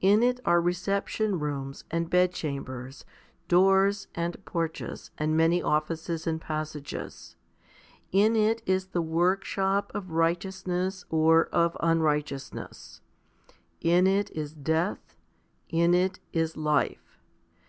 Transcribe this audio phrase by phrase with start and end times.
[0.00, 3.04] In it are reception rooms, and bedchambers,
[3.46, 7.36] doors, and porches, and many offices and passages.
[8.10, 13.00] In it is the workshop of righteousness or of unrighteousness.
[13.80, 15.14] In it is death;
[15.68, 17.20] in it is life.